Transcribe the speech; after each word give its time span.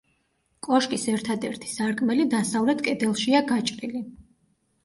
კოშკის 0.67 1.03
ერთადერთი 1.11 1.69
სარკმელი 1.73 2.25
დასავლეთ 2.33 2.81
კედელშია 2.89 3.43
გაჭრილი. 3.53 4.03